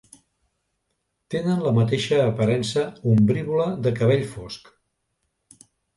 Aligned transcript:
Tenen 1.33 1.59
la 1.65 1.73
mateixa 1.79 2.19
aparença 2.23 2.85
ombrívola 3.13 3.69
de 3.89 3.93
cabell 4.01 4.25
fosc. 4.35 4.73